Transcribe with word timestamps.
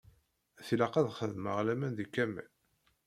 Tilaq 0.65 0.93
ad 0.99 1.07
xedmeɣ 1.17 1.57
laman 1.65 1.93
deg 1.97 2.09
Kamal. 2.15 2.49